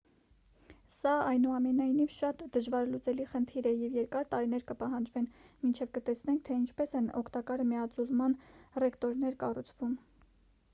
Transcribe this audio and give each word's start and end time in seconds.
սա 1.01 1.11
այնուամենայնիվ 1.31 2.13
շատ 2.15 2.41
դժվարլուծելի 2.55 3.27
խնդիր 3.35 3.69
է 3.73 3.75
և 3.83 3.99
երկար 3.99 4.25
տարիներ 4.33 4.65
կպահանջվեն 4.73 5.29
մինչև 5.45 5.93
կտեսնենք 5.99 6.43
թե 6.51 6.59
ինչպես 6.65 6.97
են 7.03 7.13
օգտակար 7.23 7.67
միաձուլման 7.75 8.39
ռեակտորներ 8.85 9.41
կառուցվում 9.47 9.97